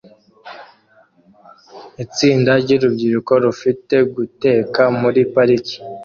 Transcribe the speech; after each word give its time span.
Itsinda 2.03 2.51
ryurubyiruko 2.63 3.31
rufite 3.43 3.95
guteka 4.13 4.81
muri 5.01 5.21
parike 5.33 5.77